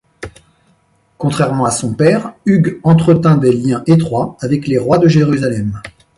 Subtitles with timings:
[1.19, 5.79] Contrairement à son père, Hugues entretint des liens étroits avec les rois de Jérusalem.